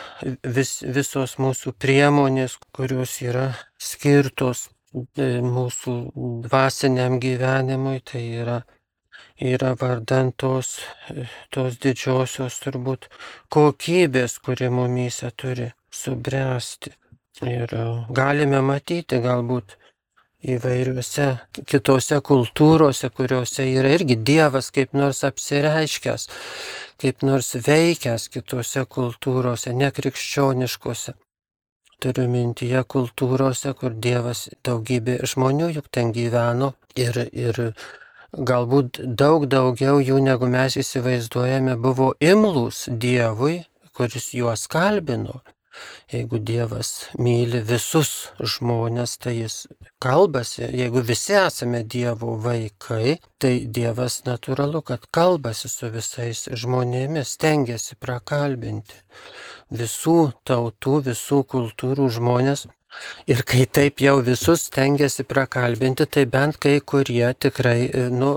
[0.42, 4.64] vis, visos mūsų priemonės, kurios yra skirtos
[4.98, 5.94] e, mūsų
[6.48, 8.64] dvasiniam gyvenimui, tai yra
[9.40, 10.80] yra vardant tos,
[11.54, 13.08] tos didžiosios turbūt
[13.54, 16.94] kokybės, kuri mumyse turi subręsti.
[17.46, 17.84] Ir e,
[18.18, 19.78] galime matyti galbūt
[20.46, 21.28] įvairiuose
[21.66, 26.28] kitose kultūrose, kuriuose yra irgi Dievas kaip nors apsireiškęs,
[27.02, 31.16] kaip nors veikęs kitose kultūrose, nekrikščioniškose.
[31.98, 37.74] Turiu mintyje kultūrose, kur Dievas daugybė žmonių juk ten gyveno ir, ir
[38.38, 43.64] galbūt daug daugiau jų negu mes įsivaizduojame buvo imlus Dievui,
[43.98, 45.42] kuris juos kalbino.
[46.12, 49.58] Jeigu Dievas myli visus žmonės, tai jis
[50.04, 50.64] kalbasi.
[50.72, 59.04] Jeigu visi esame Dievo vaikai, tai Dievas natūralu, kad kalbasi su visais žmonėmis, stengiasi prakalbinti
[59.76, 62.68] visų tautų, visų kultūrų žmonės
[63.28, 67.80] Ir kai taip jau visus tengiasi prakalbinti, tai bent kai kurie tikrai,
[68.22, 68.32] nu,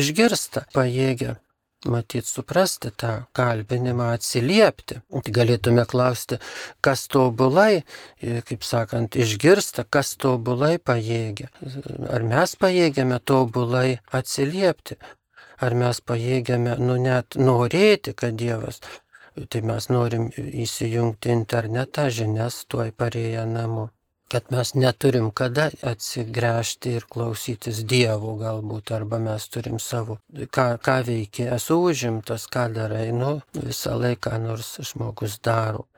[0.00, 1.38] išgirsta, pajėgia
[1.88, 5.00] matyt, suprasti tą kalbinimą, atsiliepti.
[5.10, 6.40] Galėtume klausti,
[6.84, 7.82] kas tobulai,
[8.20, 11.48] e, kaip sakant, išgirsta, kas tobulai pajėgia.
[12.10, 14.98] Ar mes pajėgiame tobulai atsiliepti,
[15.60, 18.80] ar mes pajėgiame, nu net norėti, kad Dievas
[19.48, 23.88] tai mes norim įsijungti internetą, žinias tuoj parėję namo.
[24.30, 30.20] Kad mes neturim kada atsigręžti ir klausytis Dievo galbūt, arba mes turim savo,
[30.54, 35.88] ką, ką veikia, esu užimtas, ką darai, nu, visą laiką nors žmogus daro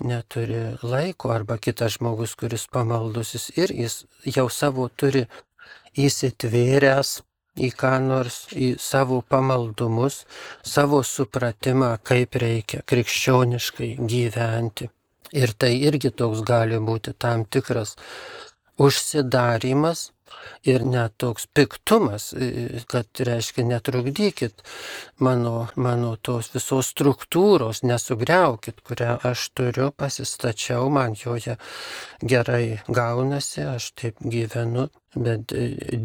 [0.00, 4.02] neturi laiko, arba kitas žmogus, kuris pamaldusis ir jis
[4.36, 5.26] jau savo turi
[5.96, 7.12] įsitvėręs
[7.56, 10.24] į ką nors, į savo pamaldumus,
[10.66, 14.90] savo supratimą, kaip reikia krikščioniškai gyventi.
[15.32, 17.96] Ir tai irgi toks gali būti tam tikras
[18.78, 20.10] užsidarimas
[20.66, 22.28] ir net toks piktumas,
[22.90, 24.62] kad reiškia netrukdykit
[25.18, 31.56] mano, mano tos visos struktūros, nesugriaukit, kurią aš turiu, pasistačiau, man joje
[32.22, 34.88] gerai gaunasi, aš taip gyvenu.
[35.16, 35.54] Bet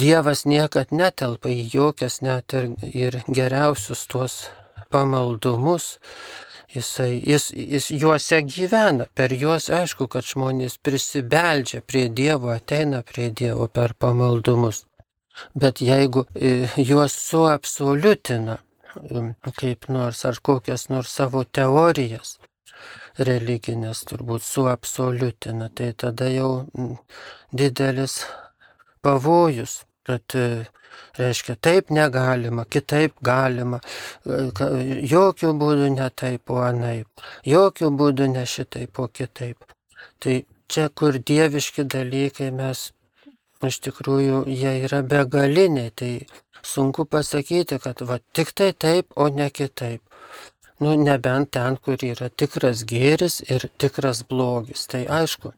[0.01, 4.37] Dievas niekad netelpa į jokias net ir, ir geriausius tuos
[4.91, 5.97] pamaldumus,
[6.71, 13.27] Jisai, jis, jis juose gyvena, per juos aišku, kad žmonės prisibeldžia prie Dievo, ateina prie
[13.29, 14.85] Dievo per pamaldumus.
[15.55, 18.57] Bet jeigu e, juos suabsoliutina,
[19.59, 22.37] kaip nors, ar kokias nors savo teorijas
[23.19, 26.51] religinės turbūt suabsoliutina, tai tada jau
[27.51, 28.21] didelis
[29.03, 30.47] pavojus, kad e,
[31.17, 33.79] Reiškia, taip negalima, kitaip galima,
[35.11, 39.73] jokių būdų ne taip, o anaip, jokių būdų ne šitaip, o kitaip.
[40.23, 40.37] Tai
[40.71, 42.89] čia, kur dieviški dalykai mes
[43.67, 46.13] iš tikrųjų jie yra begaliniai, tai
[46.63, 50.01] sunku pasakyti, kad va tik tai taip, o ne kitaip.
[50.81, 54.87] Nu, nebent ten, kur yra tikras gėris ir tikras blogis.
[54.89, 55.51] Tai aišku,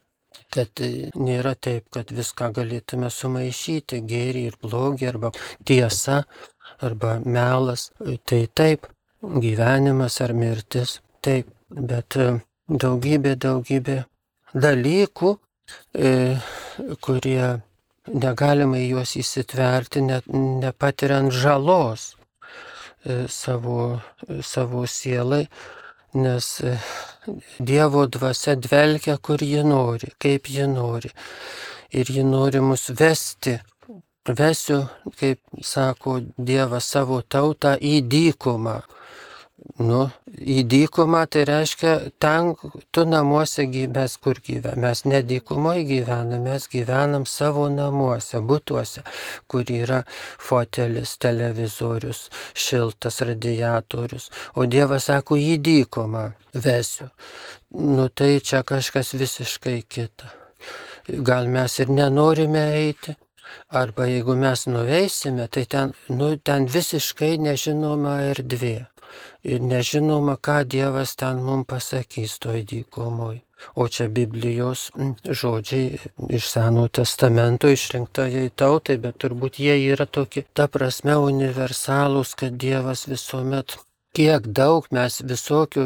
[0.54, 0.84] kad
[1.16, 5.32] nėra taip, kad viską galėtume sumaišyti, gėrį ir blogį, arba
[5.66, 6.24] tiesa,
[6.82, 7.90] arba melas.
[8.26, 8.88] Tai taip,
[9.22, 12.18] gyvenimas ar mirtis, taip, bet
[12.70, 14.00] daugybė, daugybė
[14.54, 15.36] dalykų,
[15.96, 16.10] e,
[17.02, 17.62] kurie
[18.08, 22.14] negalima į juos įsitverti, net nepatiriant žalos
[23.06, 24.02] e, savo,
[24.42, 25.48] savo sielai,
[26.14, 26.78] nes e,
[27.60, 31.12] Dievo dvasia dvelkia, kur ji nori, kaip ji nori.
[31.92, 33.58] Ir ji nori mus vesti.
[34.28, 34.86] Vesiu,
[35.20, 38.78] kaip sako Dievas, savo tautą į dykumą.
[39.80, 42.52] Nu, į dykumą tai reiškia, ten
[42.94, 44.82] tu namuose mes kur gyvename.
[44.82, 49.02] Mes ne dykumoje gyvename, mes gyvenam savo namuose, būtuose,
[49.48, 50.04] kur yra
[50.38, 54.30] fotelis, televizorius, šiltas radiatorius.
[54.56, 57.10] O Dievas sako, į dykumą vesiu.
[57.72, 60.34] Nu tai čia kažkas visiškai kita.
[61.08, 63.16] Gal mes ir nenorime eiti,
[63.70, 68.93] arba jeigu mes nuveisime, tai ten, nu, ten visiškai nežinoma erdvė
[69.44, 73.42] ir nežinoma, ką Dievas ten mums pasakys toj dykumoj.
[73.76, 74.90] O čia Biblijos
[75.42, 76.00] žodžiai
[76.36, 83.08] iš Seno testamento išrinktajai tautai, bet turbūt jie yra tokie, ta prasme, universalūs, kad Dievas
[83.08, 83.78] visuomet
[84.14, 85.84] kiek daug mes visokių,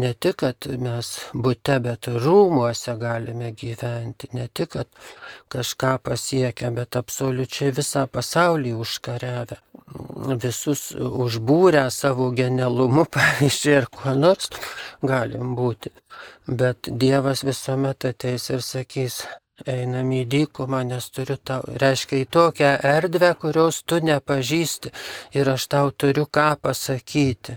[0.00, 4.88] ne tik, kad mes būte, bet rūmuose galime gyventi, ne tik, kad
[5.52, 9.60] kažką pasiekę, bet absoliučiai visą pasaulį užkariavę,
[10.42, 14.50] visus užbūrę savo genialumu, pavyzdžiui, ir kuo nors
[15.04, 15.92] galim būti.
[16.46, 19.24] Bet Dievas visuomet ateis ir sakys,
[19.64, 24.92] einam į dykumą, nes turiu tau, reiškia į tokią erdvę, kurios tu nepažįsti
[25.38, 27.56] ir aš tau turiu ką pasakyti,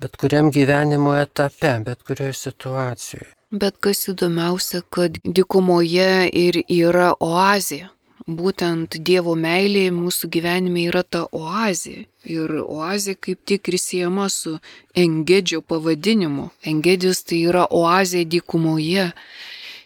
[0.00, 3.32] bet kuriam gyvenimo etape, bet kurioje situacijoje.
[3.54, 7.90] Bet kas įdomiausia, kad dykumoje ir yra oazija.
[8.24, 12.06] Būtent Dievo meilė mūsų gyvenime yra ta oazija.
[12.24, 14.56] Ir oazija kaip tik ir siejama su
[14.96, 16.48] Engedžio pavadinimu.
[16.64, 19.10] Engedis tai yra oazija dykumoje.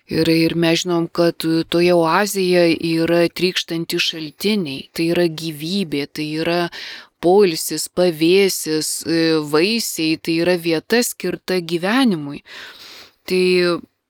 [0.08, 6.60] Ir, ir mes žinom, kad toje oazėje yra trykštanti šaltiniai, tai yra gyvybė, tai yra
[7.20, 8.92] poilsis, pavėsis,
[9.52, 12.40] vaisiai, tai yra vieta skirta gyvenimui.
[13.28, 13.44] Tai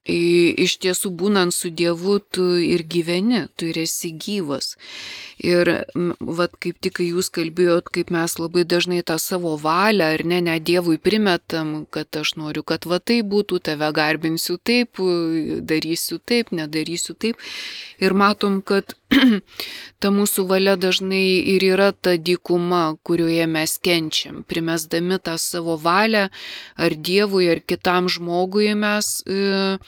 [0.08, 4.76] iš tiesų būnant su Dievu tu ir gyveni, tu ir esi gyvas.
[5.38, 5.70] Ir
[6.18, 10.56] vad kaip tik jūs kalbėjot, kaip mes labai dažnai tą savo valią ar ne, ne
[10.58, 14.98] Dievui primetam, kad aš noriu, kad va tai būtų, tave garbinsiu taip,
[15.62, 17.38] darysiu taip, nedarysiu taip.
[18.02, 18.96] Ir matom, kad
[20.02, 24.42] ta mūsų valia dažnai ir yra ta dykuma, kurioje mes kenčiam.
[24.48, 26.26] Primesdami tą savo valią
[26.76, 29.78] ar Dievui, ar kitam žmogui mes, e,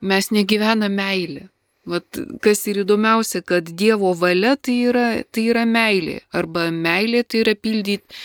[0.00, 1.48] mes negyvename meilę.
[1.88, 6.18] Vat, kas ir įdomiausia, kad Dievo valia tai yra, tai yra meilė.
[6.36, 8.18] Arba meilė tai yra pildyti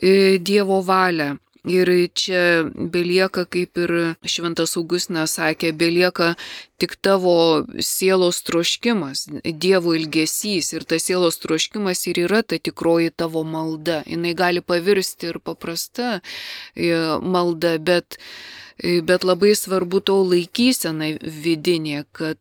[0.00, 1.34] e, Dievo valią.
[1.66, 2.62] Ir čia
[2.94, 6.36] belieka, kaip ir Šventas Augustinas sakė, belieka
[6.78, 10.70] tik tavo sielos troškimas, Dievo ilgesys.
[10.76, 14.04] Ir tas sielos troškimas ir yra ta tikroji tavo malda.
[14.06, 16.20] Jis gali pavirsti ir paprasta
[16.78, 18.20] e, malda, bet
[18.82, 22.38] bet labai svarbu to laikysena vidinė, kad,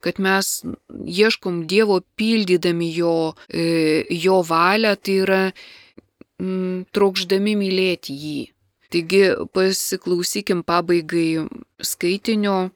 [0.00, 8.14] kad mes ieškom Dievo pildydami jo, e, jo valią, tai yra m, mm, trokšdami mylėti
[8.14, 8.40] jį.
[8.94, 11.48] Taigi pasiklausykim pabaigai
[11.82, 12.70] skaitinio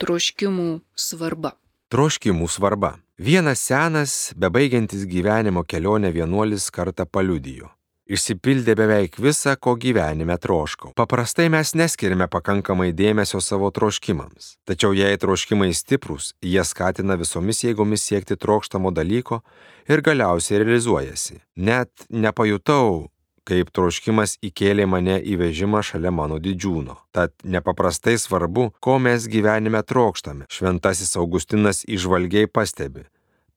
[0.00, 1.52] troškimų svarba.
[1.92, 2.94] Troškimų svarba.
[3.20, 7.68] Vienas senas, bebaigiantis gyvenimo kelionę vienuolis kartą paliudijo
[8.10, 10.92] išsipildė beveik visa, ko gyvenime troškau.
[10.98, 14.56] Paprastai mes neskiriame pakankamai dėmesio savo troškimams.
[14.68, 19.40] Tačiau jei troškimai stiprus, jie skatina visomis jėgomis siekti trokštamo dalyko
[19.88, 21.40] ir galiausiai realizuojasi.
[21.56, 23.08] Net nepajutau,
[23.50, 26.96] kaip troškimas įkėlė mane į vežimą šalia mano didžiūno.
[27.14, 30.46] Tad nepaprastai svarbu, ko mes gyvenime trokštame.
[30.52, 33.06] Šventasis Augustinas išvalgiai pastebi.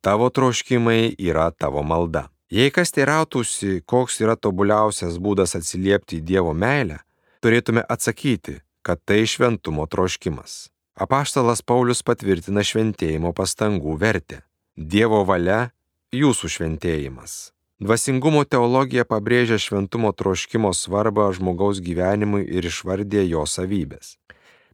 [0.04, 2.28] Tavo troškimai yra tavo malda.
[2.54, 7.00] Jei kas teirautųsi, koks yra tobuliausias būdas atsiliepti į Dievo meilę,
[7.42, 10.68] turėtume atsakyti, kad tai šventumo troškimas.
[10.94, 14.44] Apaštalas Paulius patvirtina šventėjimo pastangų vertę.
[14.78, 15.72] Dievo valia-
[16.22, 17.54] jūsų šventėjimas.
[17.82, 24.18] Dvasingumo teologija pabrėžia šventumo troškimo svarbą žmogaus gyvenimui ir išvardė jo savybės.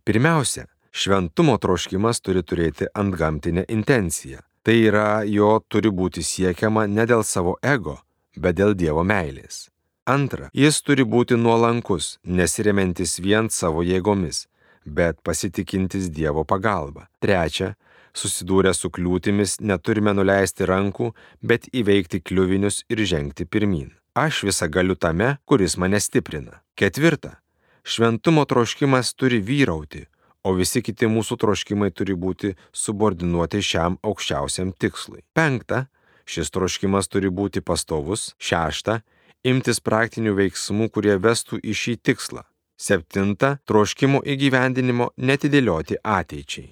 [0.03, 4.43] Pirmiausia, šventumo troškimas turi turėti antgamtinę intenciją.
[4.63, 7.99] Tai yra, jo turi būti siekiama ne dėl savo ego,
[8.35, 9.69] bet dėl Dievo meilės.
[10.09, 14.47] Antra, jis turi būti nuolankus, nesiremiantis vien savo jėgomis,
[14.85, 17.07] bet pasitikintis Dievo pagalba.
[17.23, 17.75] Trečia,
[18.13, 23.93] susidūrę su kliūtimis neturime nuleisti rankų, bet įveikti kliuvinius ir žengti pirmin.
[24.17, 26.59] Aš visą galiu tame, kuris mane stiprina.
[26.75, 27.37] Ketvirta,
[27.83, 30.07] šventumo troškimas turi vyrauti,
[30.43, 35.23] o visi kiti mūsų troškimai turi būti subordinuoti šiam aukščiausiam tikslui.
[35.33, 35.87] Penkta,
[36.29, 38.33] šis troškimas turi būti pastovus.
[38.39, 39.01] Šešta,
[39.43, 42.45] imtis praktinių veiksmų, kurie vestų į šį tikslą.
[42.79, 46.69] Septinta, troškimo įgyvendinimo netidėlioti ateičiai.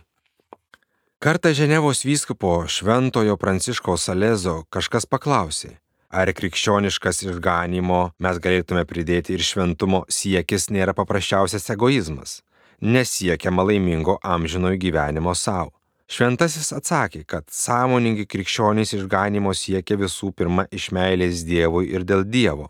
[1.19, 5.71] Kartą Ženevos vyskupo Šventojo Pranciškaus Salezo kažkas paklausė,
[6.13, 12.43] ar krikščioniškas išganimo mes galėtume pridėti ir šventumo siekis nėra paprasčiausias egoizmas,
[12.81, 15.73] nesiekiama laimingo amžinojo gyvenimo savo.
[16.07, 22.69] Šventasis atsakė, kad sąmoningi krikščionys išganimo siekia visų pirma iš meilės Dievui ir dėl Dievo,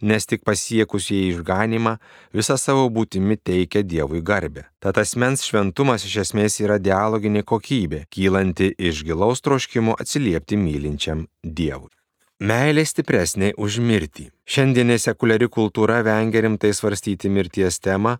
[0.00, 1.98] nes tik pasiekusieji išganimą
[2.32, 4.64] visą savo būtimi teikia Dievui garbę.
[4.80, 11.92] Tad asmens šventumas iš esmės yra dialoginė kokybė, kylanti iš gilaus troškimo atsiliepti mylinčiam Dievui.
[12.40, 14.30] Meilė stipresnė už mirtį.
[14.48, 18.16] Šiandienė sekuliari kultūra vengia rimtai svarstyti mirties temą,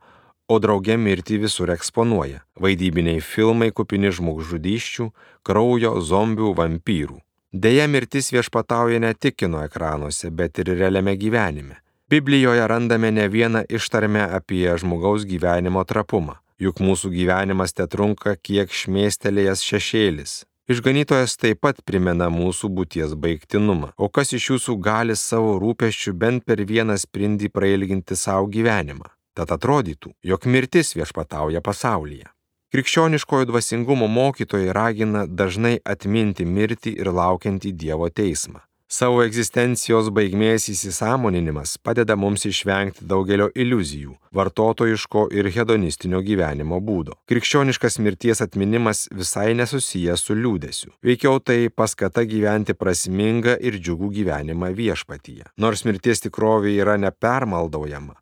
[0.49, 5.11] o drauge mirtį visur eksponuoja- vaidybiniai filmai kupini žmogžudyščių,
[5.45, 7.21] kraujo, zombių, vampyrų.
[7.53, 11.77] Deja, mirtis viešpatauja ne tik kino ekranuose, bet ir realiame gyvenime.
[12.11, 18.69] Biblijoje randame ne vieną ištarmę apie žmogaus gyvenimo trapumą, juk mūsų gyvenimas te trunka kiek
[18.69, 20.45] šmėstelėjęs šešėlis.
[20.69, 23.95] Išganytojas taip pat primena mūsų būties baigtinumą.
[23.97, 29.09] O kas iš jūsų gali savo rūpeščių bent per vieną sprindį prailginti savo gyvenimą?
[29.39, 32.27] Tad atrodytų, jog mirtis viešpatauja pasaulyje.
[32.75, 38.65] Krikščioniškojo dvasingumo mokytojai ragina dažnai atminti mirtį ir laukiantį Dievo teismą.
[38.89, 47.19] Savo egzistencijos baigmės įsisamoninimas padeda mums išvengti daugelio iliuzijų, vartotojiško ir hedonistinio gyvenimo būdo.
[47.31, 50.95] Krikščioniškas mirties atminimas visai nesusijęs su liūdėsiu.
[51.05, 55.53] Veikiau tai paskata gyventi prasmingą ir džiugų gyvenimą viešpatyje.
[55.61, 58.17] Nors mirties tikrovė yra nepermaldaujama,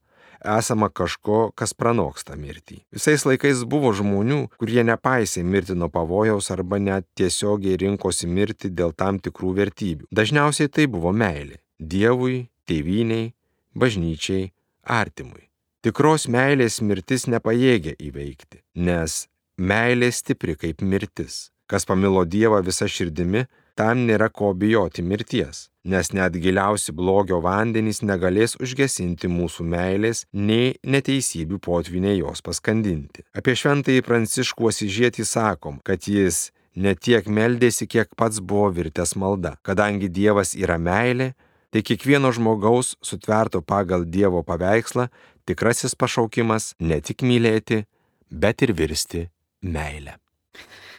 [0.59, 2.80] esama kažko, kas pranoksta mirtį.
[2.94, 9.20] Visais laikais buvo žmonių, kurie nepaisė mirtino pavojaus arba net tiesiogiai rinkosi mirti dėl tam
[9.22, 10.11] tikrų vertybių.
[10.14, 11.61] Dažniausiai tai buvo meilė-
[11.92, 13.32] Dievui, tėviniai,
[13.74, 14.53] bažnyčiai,
[14.86, 15.51] artimui.
[15.84, 19.26] Tikros meilės mirtis nepajėgia įveikti, nes
[19.59, 21.51] meilė stipri kaip mirtis.
[21.70, 23.47] Kas pamilo Dievą visą širdimi,
[23.78, 30.74] tam nėra ko bijoti mirties nes net giliausi blogio vandenys negalės užgesinti mūsų meilės, nei
[30.82, 33.24] neteisybių potviniai jos paskandinti.
[33.38, 39.56] Apie šventąjį Pranciškų Asižietį sakom, kad jis ne tiek meldėsi, kiek pats buvo virtęs malda.
[39.62, 41.32] Kadangi Dievas yra meilė,
[41.70, 45.08] tai kiekvieno žmogaus sutverto pagal Dievo paveikslą
[45.46, 47.84] tikrasis pašaukimas ne tik mylėti,
[48.30, 49.28] bet ir virsti
[49.62, 50.18] meilę.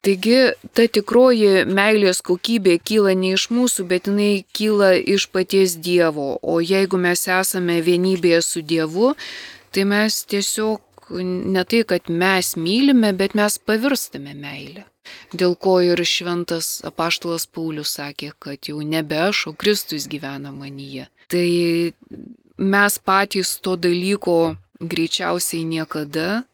[0.07, 6.37] Taigi ta tikroji meilės kokybė kyla ne iš mūsų, bet jinai kyla iš paties Dievo.
[6.39, 9.09] O jeigu mes esame vienybėje su Dievu,
[9.75, 14.85] tai mes tiesiog ne tai, kad mes mylime, bet mes pavirstame meilę.
[15.35, 21.09] Dėl ko ir šventas apaštalas Paulius sakė, kad jau nebe aš, o Kristus gyvena manyje.
[21.27, 21.47] Tai
[22.57, 26.45] mes patys to dalyko greičiausiai niekada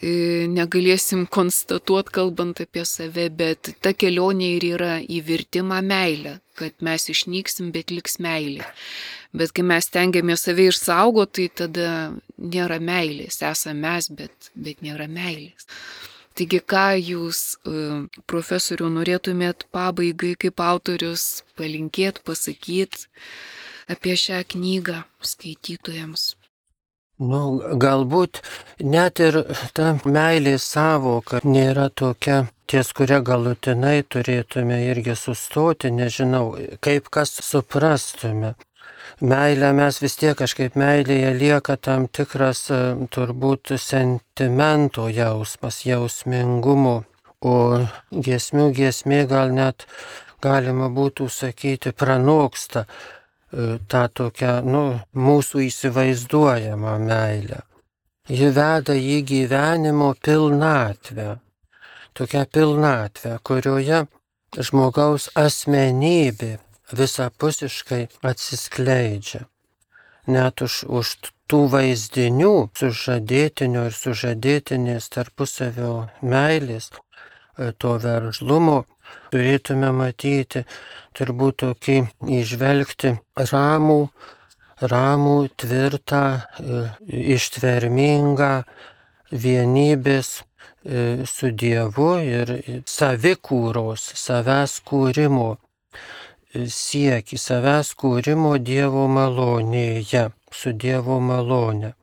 [0.00, 7.08] negalėsim konstatuoti, kalbant apie save, bet ta kelionė ir yra į virtimą meilę, kad mes
[7.12, 8.64] išnyksim, bet liks meilė.
[9.32, 11.90] Bet kai mes tengiamės save išsaugoti, tai tada
[12.38, 15.68] nėra meilės, esame mes, bet, bet nėra meilės.
[16.32, 17.58] Taigi, ką jūs,
[18.24, 23.04] profesoriu, norėtumėt pabaigai kaip autorius palinkėt, pasakyt
[23.92, 26.32] apie šią knygą skaitytojams?
[27.22, 28.40] Nu, galbūt
[28.82, 29.36] net ir
[29.76, 38.56] ta meilės savoka nėra tokia, ties kuria galutinai turėtume irgi sustoti, nežinau, kaip kas suprastume.
[39.22, 42.64] Meilė mes vis tiek kažkaip meilėje lieka tam tikras
[43.14, 46.96] turbūt sentimento jausmas, jausmingumo,
[47.42, 47.56] o
[48.10, 49.86] giesmių giesmė gal net
[50.42, 52.86] galima būtų sakyti pranoksta
[53.88, 57.60] tą tokią, nu, mūsų įsivaizduojamą meilę.
[58.28, 61.38] Ji veda į gyvenimo pilnatvę.
[62.14, 64.04] Tokią pilnatvę, kurioje
[64.56, 66.58] žmogaus asmenybė
[66.92, 69.46] visapusiškai atsiskleidžia.
[70.32, 71.16] Net už, už
[71.50, 76.92] tų vaizdinių sužadėtinio ir sužadėtinės tarpusavio meilės,
[77.78, 78.84] to veržlumo
[79.32, 80.64] turėtume matyti,
[81.16, 81.96] turbūt tokį
[82.40, 83.16] išvelgti
[83.52, 83.98] ramų,
[84.92, 86.82] ramų, tvirtą, e,
[87.34, 88.52] ištvermingą
[89.32, 92.54] vienybės e, su Dievu ir
[92.88, 101.94] savikūros, savęs kūrimo e, sieki, savęs kūrimo Dievo malonėje, su Dievo malone.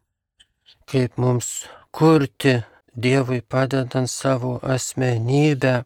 [0.89, 2.59] Kaip mums kurti
[2.99, 5.83] Dievui padedant savo asmenybę,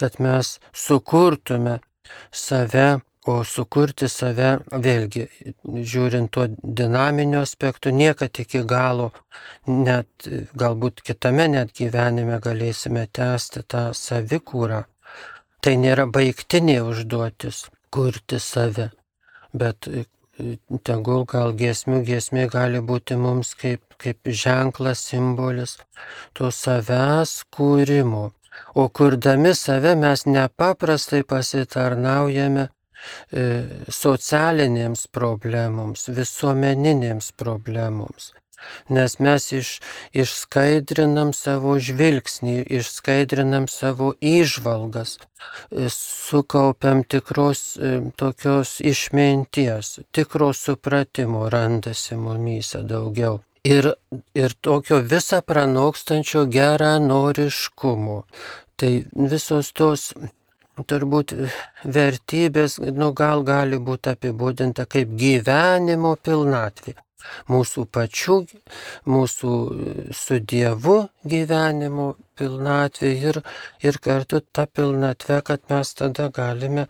[0.00, 1.78] kad mes sukurtume
[2.32, 2.88] save
[3.28, 5.26] O sukurti save, vėlgi,
[5.92, 6.46] žiūrint tuo
[6.78, 9.10] dinaminiu aspektu, niekad iki galo,
[9.68, 14.80] net galbūt kitame net gyvenime galėsime tęsti tą savikūrą.
[15.60, 18.88] Tai nėra baigtinė užduotis kurti save,
[19.52, 19.90] bet
[20.88, 25.76] tegul gal giesmių giesmė gali būti mums kaip, kaip ženklas, simbolis
[26.32, 28.30] to savęs kūrimo.
[28.74, 32.68] O kurdami save mes nepaprastai pasitarnaujame
[33.32, 33.44] E,
[33.94, 38.30] socialinėms problemoms, visuomeninėms problemoms.
[38.92, 39.68] Nes mes iš,
[40.22, 52.20] išskaidrinam savo žvilgsnį, išskaidrinam savo įžvalgas, e, sukaupiam tikros e, tokios išminties, tikro supratimo randasi
[52.20, 53.40] mumyse daugiau.
[53.68, 53.92] Ir,
[54.32, 58.22] ir tokio visą pranokstančio geranoriškumo.
[58.80, 58.92] Tai
[59.28, 60.06] visos tos
[60.88, 61.34] turbūt
[61.84, 66.96] vertybės, nu gal gali būti apibūdinta kaip gyvenimo pilnatvė.
[67.52, 68.36] Mūsų pačių,
[69.12, 69.52] mūsų
[70.16, 70.96] su Dievu
[71.28, 73.42] gyvenimo pilnatvė ir,
[73.84, 76.86] ir kartu ta pilnatvė, kad mes tada galime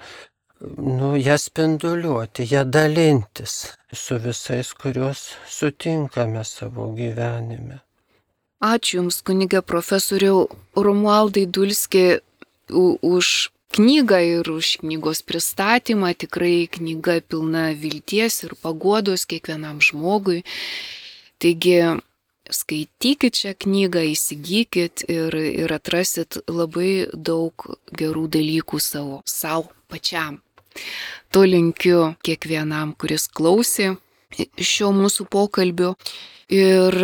[0.77, 3.55] nu, ją spinduliuoti, ją dalintis
[3.93, 7.81] su visais, kuriuos sutinkame savo gyvenime.
[8.61, 10.45] Ačiū Jums, kunigė profesoriau
[10.77, 12.21] Romualdai Dulski,
[12.71, 16.13] už knygą ir už knygos pristatymą.
[16.15, 20.45] Tikrai knyga pilna vilties ir paguodos kiekvienam žmogui.
[21.41, 21.81] Taigi
[22.51, 25.35] skaitykit šią knygą, įsigykit ir,
[25.65, 27.55] ir atrasit labai daug
[27.97, 30.41] gerų dalykų savo, savo pačiam.
[31.31, 33.95] To linkiu kiekvienam, kuris klausė
[34.59, 35.95] šio mūsų pokalbio.
[36.51, 36.97] Ir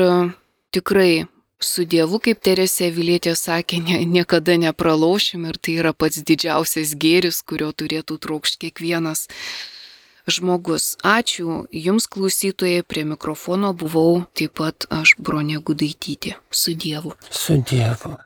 [0.75, 1.27] tikrai
[1.63, 7.43] su Dievu, kaip Teresė Vilietė sakė, ne, niekada nepralaušim ir tai yra pats didžiausias gėris,
[7.47, 9.27] kurio turėtų trokšti kiekvienas
[10.27, 10.97] žmogus.
[11.07, 16.37] Ačiū Jums klausytojai, prie mikrofono buvau taip pat aš Bronė Gudaitytė.
[16.51, 17.15] Su Dievu.
[17.31, 18.17] Su Dievu.